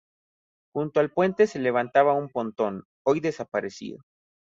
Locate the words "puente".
1.11-1.45